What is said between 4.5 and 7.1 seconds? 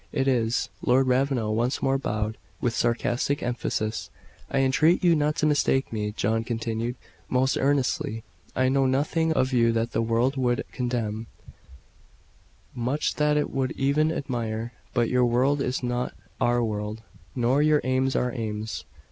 entreat you not to mistake me," John continued,